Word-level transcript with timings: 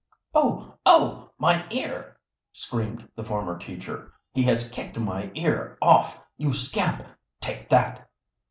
"Oh! 0.33 0.79
oh! 0.83 1.29
my 1.37 1.63
ear!" 1.69 2.17
screamed 2.53 3.07
the 3.15 3.23
former 3.23 3.59
teacher. 3.59 4.11
"He 4.33 4.41
has 4.45 4.71
kicked 4.71 4.97
my 4.99 5.29
ear 5.35 5.77
off. 5.79 6.17
You 6.37 6.53
scamp, 6.53 7.05
take 7.39 7.69
that!" 7.69 8.09